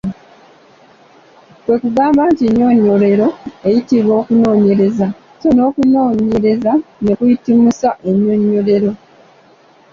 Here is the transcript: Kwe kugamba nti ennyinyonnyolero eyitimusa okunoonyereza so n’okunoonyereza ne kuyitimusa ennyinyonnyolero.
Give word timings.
Kwe 1.63 1.75
kugamba 1.83 2.21
nti 2.31 2.41
ennyinyonnyolero 2.47 3.27
eyitimusa 3.67 4.17
okunoonyereza 4.21 5.07
so 5.39 5.47
n’okunoonyereza 5.53 6.73
ne 7.03 7.11
kuyitimusa 7.17 7.89
ennyinyonnyolero. 8.07 8.91